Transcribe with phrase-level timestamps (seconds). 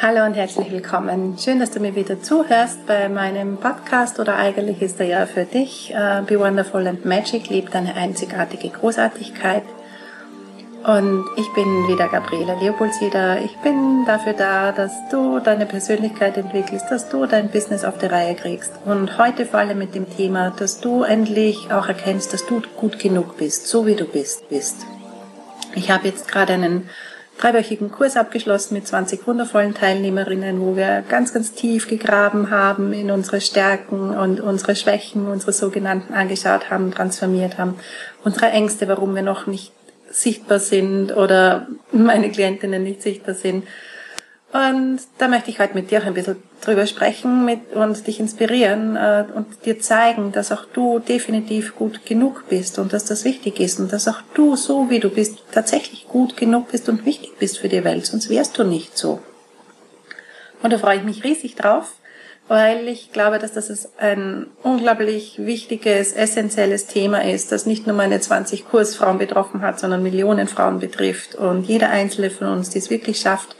[0.00, 1.36] Hallo und herzlich willkommen.
[1.40, 5.42] Schön, dass du mir wieder zuhörst bei meinem Podcast oder eigentlich ist er ja für
[5.42, 5.92] dich.
[5.92, 9.64] Uh, Be Wonderful and Magic liebt deine einzigartige Großartigkeit.
[10.84, 13.40] Und ich bin wieder Gabriela Leopoldseder.
[13.42, 18.06] Ich bin dafür da, dass du deine Persönlichkeit entwickelst, dass du dein Business auf die
[18.06, 18.70] Reihe kriegst.
[18.84, 23.00] Und heute vor allem mit dem Thema, dass du endlich auch erkennst, dass du gut
[23.00, 24.86] genug bist, so wie du bist, bist.
[25.74, 26.88] Ich habe jetzt gerade einen
[27.38, 33.10] dreiwöchigen Kurs abgeschlossen mit 20 wundervollen Teilnehmerinnen, wo wir ganz, ganz tief gegraben haben in
[33.10, 37.78] unsere Stärken und unsere Schwächen, unsere sogenannten angeschaut haben, transformiert haben,
[38.24, 39.72] unsere Ängste, warum wir noch nicht
[40.10, 43.66] sichtbar sind oder meine Klientinnen nicht sichtbar sind.
[44.52, 48.20] Und da möchte ich heute mit dir auch ein bisschen drüber sprechen mit, und dich
[48.20, 53.24] inspirieren äh, und dir zeigen, dass auch du definitiv gut genug bist und dass das
[53.24, 57.06] wichtig ist und dass auch du, so wie du bist, tatsächlich gut genug bist und
[57.06, 59.20] wichtig bist für die Welt, sonst wärst du nicht so.
[60.62, 61.94] Und da freue ich mich riesig drauf,
[62.48, 68.20] weil ich glaube, dass das ein unglaublich wichtiges, essentielles Thema ist, das nicht nur meine
[68.20, 72.90] 20 Kursfrauen betroffen hat, sondern Millionen Frauen betrifft und jeder einzelne von uns, die es
[72.90, 73.54] wirklich schafft,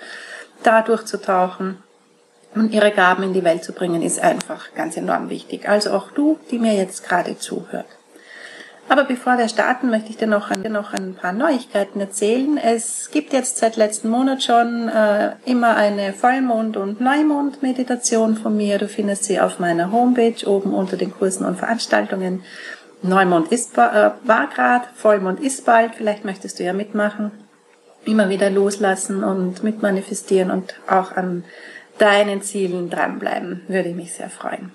[0.65, 1.83] da durchzutauchen
[2.55, 5.69] und ihre Gaben in die Welt zu bringen, ist einfach ganz enorm wichtig.
[5.69, 7.87] Also auch du, die mir jetzt gerade zuhört.
[8.91, 12.57] Aber bevor wir starten, möchte ich dir noch ein, noch ein paar Neuigkeiten erzählen.
[12.57, 18.79] Es gibt jetzt seit letzten Monat schon äh, immer eine Vollmond- und Neumond-Meditation von mir.
[18.79, 22.43] Du findest sie auf meiner Homepage oben unter den Kursen und Veranstaltungen.
[23.03, 25.95] Neumond ist, äh, war grad, Vollmond ist bald.
[25.95, 27.31] Vielleicht möchtest du ja mitmachen
[28.09, 31.45] immer wieder loslassen und mit manifestieren und auch an
[31.99, 33.63] deinen Zielen dranbleiben.
[33.69, 34.73] Würde ich mich sehr freuen.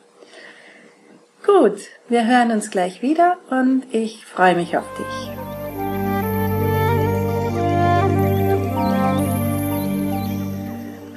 [1.46, 5.32] Gut, wir hören uns gleich wieder und ich freue mich auf dich.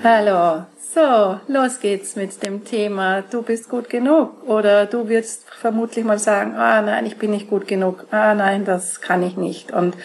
[0.03, 6.05] Hallo, so, los geht's mit dem Thema, du bist gut genug oder du wirst vermutlich
[6.05, 9.73] mal sagen, ah nein, ich bin nicht gut genug, ah nein, das kann ich nicht
[9.73, 9.97] und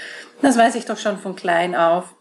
[0.41, 2.13] das weiß ich doch schon von klein auf.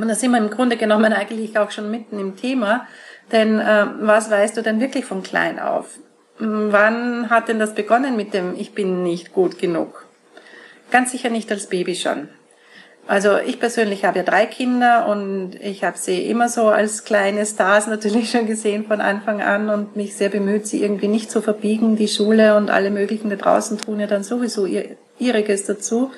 [0.00, 2.86] Und da sind wir im Grunde genommen eigentlich auch schon mitten im Thema.
[3.32, 5.98] Denn äh, was weißt du denn wirklich von klein auf?
[6.38, 10.06] Hm, wann hat denn das begonnen mit dem Ich bin nicht gut genug?
[10.90, 12.28] Ganz sicher nicht als Baby schon.
[13.06, 17.44] Also ich persönlich habe ja drei Kinder und ich habe sie immer so als kleine
[17.44, 21.42] Stars natürlich schon gesehen von Anfang an und mich sehr bemüht, sie irgendwie nicht zu
[21.42, 21.96] verbiegen.
[21.96, 26.12] Die Schule und alle möglichen da draußen tun ja dann sowieso ihr, ihriges dazu.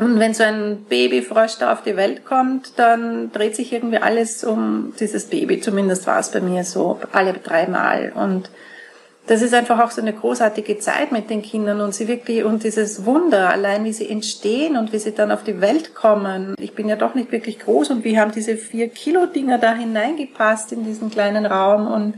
[0.00, 4.44] Und wenn so ein Babyfrosch da auf die Welt kommt, dann dreht sich irgendwie alles
[4.44, 5.60] um dieses Baby.
[5.60, 8.12] Zumindest war es bei mir so, alle dreimal.
[8.14, 8.50] Und
[9.26, 12.64] das ist einfach auch so eine großartige Zeit mit den Kindern und sie wirklich, und
[12.64, 16.54] dieses Wunder, allein wie sie entstehen und wie sie dann auf die Welt kommen.
[16.58, 19.74] Ich bin ja doch nicht wirklich groß und wie haben diese vier Kilo Dinger da
[19.74, 22.14] hineingepasst in diesen kleinen Raum und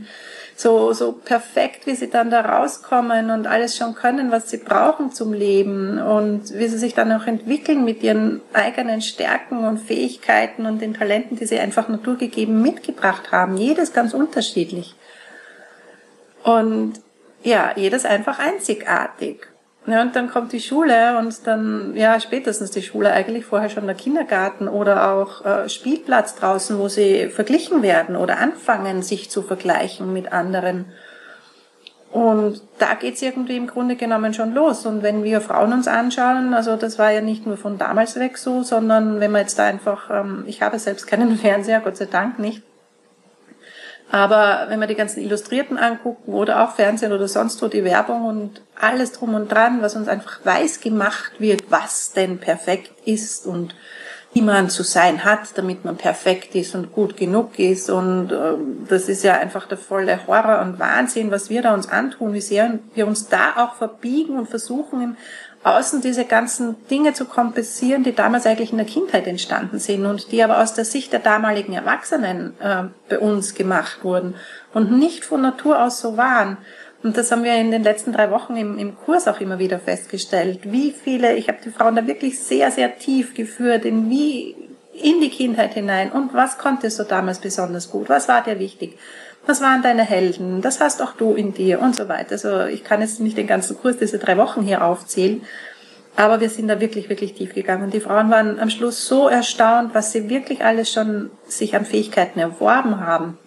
[0.55, 5.11] so, so perfekt, wie sie dann da rauskommen und alles schon können, was sie brauchen
[5.11, 10.65] zum Leben und wie sie sich dann auch entwickeln mit ihren eigenen Stärken und Fähigkeiten
[10.65, 13.57] und den Talenten, die sie einfach naturgegeben mitgebracht haben.
[13.57, 14.95] Jedes ganz unterschiedlich.
[16.43, 16.93] Und
[17.43, 19.47] ja, jedes einfach einzigartig.
[19.85, 23.85] Ja, und dann kommt die Schule und dann, ja, spätestens die Schule, eigentlich vorher schon
[23.85, 29.41] der Kindergarten oder auch äh, Spielplatz draußen, wo sie verglichen werden oder anfangen, sich zu
[29.41, 30.85] vergleichen mit anderen.
[32.13, 34.85] Und da geht's irgendwie im Grunde genommen schon los.
[34.85, 38.37] Und wenn wir Frauen uns anschauen, also das war ja nicht nur von damals weg
[38.37, 42.05] so, sondern wenn man jetzt da einfach, ähm, ich habe selbst keinen Fernseher, Gott sei
[42.05, 42.61] Dank nicht,
[44.13, 48.25] aber wenn wir die ganzen Illustrierten angucken oder auch Fernsehen oder sonst wo die Werbung
[48.25, 53.47] und alles drum und dran, was uns einfach weiß gemacht wird, was denn perfekt ist
[53.47, 53.73] und
[54.31, 57.89] wie man zu sein hat, damit man perfekt ist und gut genug ist.
[57.89, 58.53] Und äh,
[58.87, 62.41] das ist ja einfach der volle Horror und Wahnsinn, was wir da uns antun, wie
[62.41, 65.17] sehr wir uns da auch verbiegen und versuchen,
[65.63, 70.31] außen diese ganzen Dinge zu kompensieren, die damals eigentlich in der Kindheit entstanden sind und
[70.31, 74.35] die aber aus der Sicht der damaligen Erwachsenen äh, bei uns gemacht wurden
[74.73, 76.57] und nicht von Natur aus so waren.
[77.01, 79.79] Und das haben wir in den letzten drei Wochen im, im Kurs auch immer wieder
[79.79, 80.59] festgestellt.
[80.63, 84.55] Wie viele, ich habe die Frauen da wirklich sehr, sehr tief geführt, in wie
[84.93, 88.97] in die Kindheit hinein und was konntest du damals besonders gut, was war dir wichtig.
[89.45, 90.61] Was waren deine Helden?
[90.61, 92.31] Das hast auch du in dir und so weiter.
[92.31, 95.41] Also ich kann jetzt nicht den ganzen Kurs, diese drei Wochen hier aufzählen,
[96.15, 97.83] aber wir sind da wirklich, wirklich tief gegangen.
[97.83, 101.85] Und die Frauen waren am Schluss so erstaunt, was sie wirklich alles schon sich an
[101.85, 103.37] Fähigkeiten erworben haben,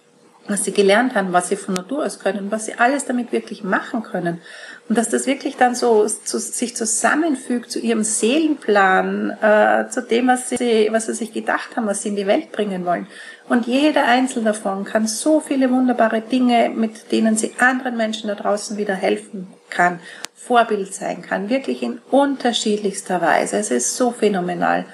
[0.48, 3.64] was sie gelernt haben, was sie von Natur aus können, was sie alles damit wirklich
[3.64, 4.40] machen können.
[4.88, 10.29] Und dass das wirklich dann so zu, sich zusammenfügt zu ihrem Seelenplan, äh, zu dem,
[10.29, 13.09] was sie, was sie sich gedacht haben, was sie in die Welt bringen wollen.
[13.49, 18.37] Und jeder einzelne davon kann so viele wunderbare Dinge, mit denen sie anderen Menschen da
[18.37, 19.99] draußen wieder helfen kann,
[20.35, 23.56] Vorbild sein kann, wirklich in unterschiedlichster Weise.
[23.56, 24.85] Es ist so phänomenal.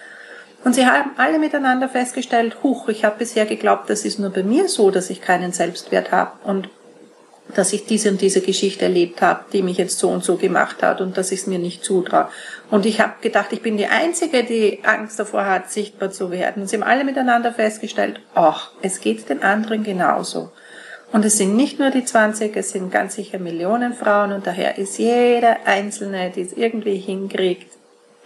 [0.65, 4.43] Und sie haben alle miteinander festgestellt, huch, ich habe bisher geglaubt, das ist nur bei
[4.43, 6.33] mir so, dass ich keinen Selbstwert habe.
[6.45, 6.71] Und
[7.55, 10.83] dass ich diese und diese Geschichte erlebt habe, die mich jetzt so und so gemacht
[10.83, 12.29] hat und dass ich es mir nicht zutraue.
[12.71, 16.63] Und ich habe gedacht, ich bin die Einzige, die Angst davor hat, sichtbar zu werden.
[16.63, 20.51] Und sie haben alle miteinander festgestellt, ach, es geht den anderen genauso.
[21.13, 24.79] Und es sind nicht nur die 20, es sind ganz sicher Millionen Frauen und daher
[24.79, 27.71] ist jeder Einzelne, die es irgendwie hinkriegt,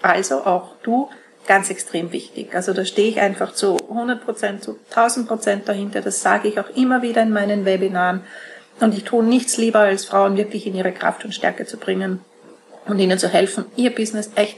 [0.03, 1.09] also auch du,
[1.49, 2.55] ganz extrem wichtig.
[2.55, 6.01] Also da stehe ich einfach zu 100 Prozent, zu 1000 Prozent dahinter.
[6.01, 8.23] Das sage ich auch immer wieder in meinen Webinaren
[8.81, 12.21] und ich tue nichts lieber, als Frauen wirklich in ihre Kraft und Stärke zu bringen
[12.87, 14.57] und ihnen zu helfen, ihr Business echt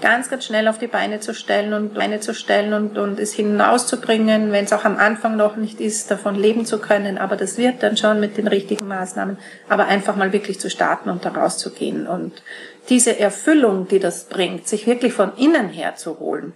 [0.00, 3.32] ganz, ganz schnell auf die Beine zu stellen und Beine zu stellen und, und es
[3.34, 7.18] hinauszubringen, wenn es auch am Anfang noch nicht ist, davon leben zu können.
[7.18, 9.38] Aber das wird dann schon mit den richtigen Maßnahmen.
[9.68, 12.42] Aber einfach mal wirklich zu starten und da rauszugehen und
[12.88, 16.54] diese Erfüllung, die das bringt, sich wirklich von innen her zu holen.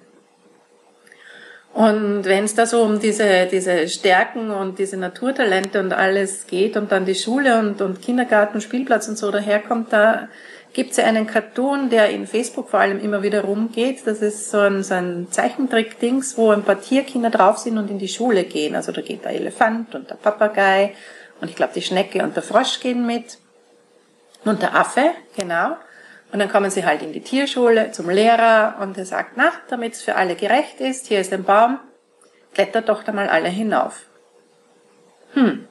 [1.74, 6.76] Und wenn es da so um diese, diese Stärken und diese Naturtalente und alles geht
[6.76, 10.28] und dann die Schule und, und Kindergarten, Spielplatz und so daherkommt, da
[10.72, 14.06] gibt es ja einen Cartoon, der in Facebook vor allem immer wieder rumgeht.
[14.06, 17.98] Das ist so ein, so ein Zeichentrick-Dings, wo ein paar Tierkinder drauf sind und in
[17.98, 18.76] die Schule gehen.
[18.76, 20.94] Also da geht der Elefant und der Papagei
[21.40, 23.38] und ich glaube die Schnecke und der Frosch gehen mit.
[24.44, 25.76] Und der Affe, genau.
[26.34, 29.92] Und dann kommen sie halt in die Tierschule zum Lehrer und er sagt, na, damit
[29.92, 31.78] es für alle gerecht ist, hier ist ein Baum,
[32.54, 34.06] klettert doch da mal alle hinauf.
[35.34, 35.68] Hm.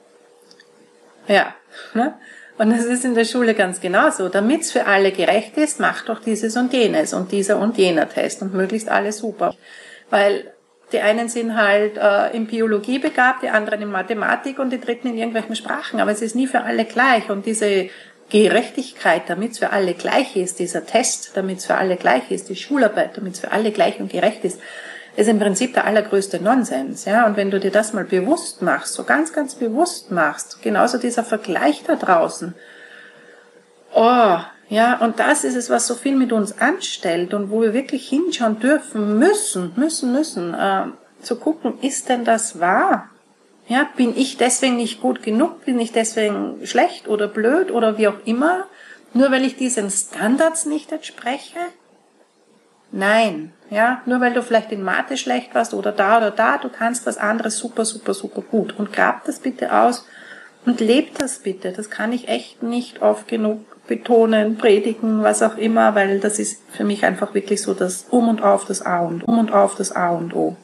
[1.28, 1.54] Ja.
[1.92, 2.14] Ne?
[2.56, 4.30] Und es ist in der Schule ganz genauso.
[4.30, 8.08] Damit es für alle gerecht ist, macht doch dieses und jenes und dieser und jener
[8.08, 9.54] Test und möglichst alle super.
[10.08, 10.50] Weil
[10.92, 15.08] die einen sind halt äh, in Biologie begabt, die anderen in Mathematik und die dritten
[15.08, 16.00] in irgendwelchen Sprachen.
[16.00, 17.28] Aber es ist nie für alle gleich.
[17.28, 17.90] Und diese
[18.30, 22.48] Gerechtigkeit, damit es für alle gleich ist, dieser Test, damit es für alle gleich ist,
[22.48, 24.60] die Schularbeit, damit es für alle gleich und gerecht ist,
[25.16, 27.26] ist im Prinzip der allergrößte Nonsens, ja.
[27.26, 31.22] Und wenn du dir das mal bewusst machst, so ganz, ganz bewusst machst, genauso dieser
[31.22, 32.54] Vergleich da draußen,
[33.94, 34.38] oh,
[34.68, 38.08] ja, und das ist es, was so viel mit uns anstellt und wo wir wirklich
[38.08, 40.86] hinschauen dürfen, müssen, müssen, müssen, äh,
[41.20, 43.10] zu gucken, ist denn das wahr?
[43.66, 45.64] Ja, bin ich deswegen nicht gut genug?
[45.64, 48.64] Bin ich deswegen schlecht oder blöd oder wie auch immer?
[49.14, 51.58] Nur weil ich diesen Standards nicht entspreche?
[52.90, 56.68] Nein, ja, nur weil du vielleicht in Mathe schlecht warst oder da oder da, du
[56.68, 58.78] kannst was anderes super, super, super gut.
[58.78, 60.06] Und grab das bitte aus
[60.66, 61.72] und lebt das bitte.
[61.72, 66.62] Das kann ich echt nicht oft genug betonen, predigen, was auch immer, weil das ist
[66.70, 69.74] für mich einfach wirklich so das Um und Auf das A und Um und Auf
[69.74, 70.56] das A und O.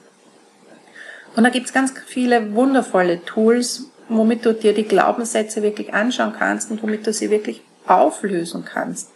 [1.36, 6.70] Und da gibt's ganz viele wundervolle Tools, womit du dir die Glaubenssätze wirklich anschauen kannst
[6.70, 9.10] und womit du sie wirklich auflösen kannst.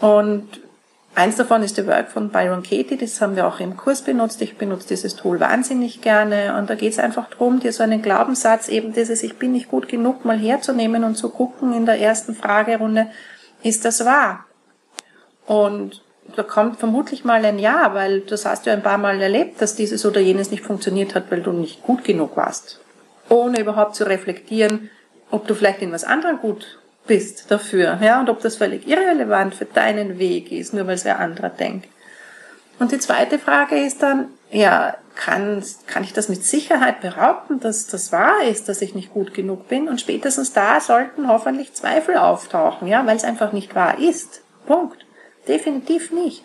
[0.00, 0.48] Und
[1.14, 4.40] eins davon ist der Work von Byron Katie, das haben wir auch im Kurs benutzt.
[4.42, 6.56] Ich benutze dieses Tool wahnsinnig gerne.
[6.56, 9.68] Und da geht es einfach darum, dir so einen Glaubenssatz, eben dieses Ich bin nicht
[9.68, 13.08] gut genug, mal herzunehmen und zu gucken in der ersten Fragerunde,
[13.62, 14.46] ist das wahr?
[15.46, 16.02] Und
[16.36, 19.74] da kommt vermutlich mal ein Ja, weil das hast du ein paar Mal erlebt, dass
[19.74, 22.80] dieses oder jenes nicht funktioniert hat, weil du nicht gut genug warst.
[23.28, 24.90] Ohne überhaupt zu reflektieren,
[25.30, 29.54] ob du vielleicht in was anderem gut bist dafür, ja, und ob das völlig irrelevant
[29.54, 31.88] für deinen Weg ist, nur weil es wer anderer denkt.
[32.78, 37.86] Und die zweite Frage ist dann, ja, kann, kann ich das mit Sicherheit behaupten, dass
[37.86, 39.88] das wahr ist, dass ich nicht gut genug bin?
[39.88, 44.42] Und spätestens da sollten hoffentlich Zweifel auftauchen, ja, weil es einfach nicht wahr ist.
[44.66, 45.04] Punkt.
[45.48, 46.44] Definitiv nicht.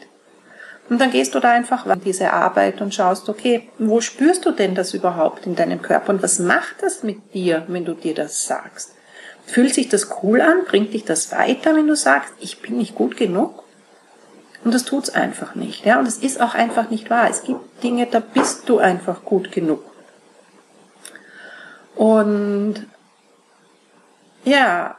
[0.89, 4.51] Und dann gehst du da einfach in diese Arbeit und schaust, okay, wo spürst du
[4.51, 8.13] denn das überhaupt in deinem Körper und was macht das mit dir, wenn du dir
[8.13, 8.93] das sagst?
[9.45, 10.65] Fühlt sich das cool an?
[10.65, 13.63] Bringt dich das weiter, wenn du sagst, ich bin nicht gut genug?
[14.63, 15.99] Und das tut's einfach nicht, ja.
[15.99, 17.29] Und es ist auch einfach nicht wahr.
[17.29, 19.83] Es gibt Dinge, da bist du einfach gut genug.
[21.95, 22.85] Und
[24.43, 24.97] ja,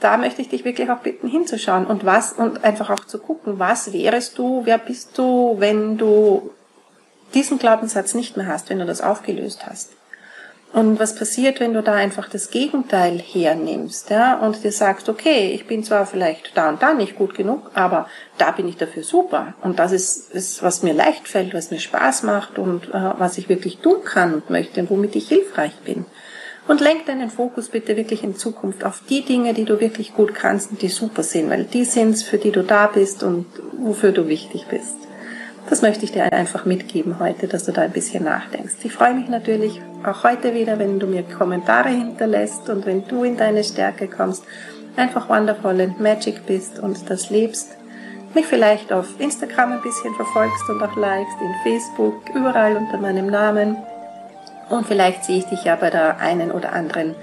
[0.00, 3.58] da möchte ich dich wirklich auch bitten hinzuschauen und was und einfach auch zu gucken,
[3.58, 6.50] was wärest du, wer bist du, wenn du
[7.34, 9.92] diesen Glaubenssatz nicht mehr hast, wenn du das aufgelöst hast.
[10.72, 15.52] Und was passiert, wenn du da einfach das Gegenteil hernimmst, ja, und dir sagst, okay,
[15.54, 19.02] ich bin zwar vielleicht da und da nicht gut genug, aber da bin ich dafür
[19.02, 19.54] super.
[19.62, 23.38] Und das ist, ist was mir leicht fällt, was mir Spaß macht und äh, was
[23.38, 26.04] ich wirklich tun kann und möchte und womit ich hilfreich bin.
[26.68, 30.34] Und lenk deinen Fokus bitte wirklich in Zukunft auf die Dinge, die du wirklich gut
[30.34, 33.46] kannst und die super sind, weil die sind's, für die du da bist und
[33.78, 34.96] wofür du wichtig bist.
[35.68, 38.74] Das möchte ich dir einfach mitgeben heute, dass du da ein bisschen nachdenkst.
[38.84, 43.24] Ich freue mich natürlich auch heute wieder, wenn du mir Kommentare hinterlässt und wenn du
[43.24, 44.44] in deine Stärke kommst,
[44.96, 47.76] einfach wonderful and magic bist und das lebst.
[48.34, 53.26] Mich vielleicht auf Instagram ein bisschen verfolgst und auch likest, in Facebook, überall unter meinem
[53.26, 53.76] Namen.
[54.68, 57.14] Und vielleicht sehe ich dich ja bei der einen oder anderen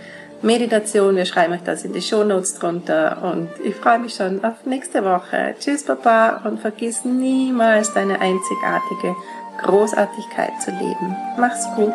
[0.42, 1.16] Meditation.
[1.16, 5.04] Wir schreiben euch das in die Shownotes drunter und ich freue mich schon auf nächste
[5.04, 5.56] Woche.
[5.60, 9.16] Tschüss Papa und vergiss niemals deine einzigartige
[9.62, 11.16] Großartigkeit zu leben.
[11.38, 11.94] Mach's gut.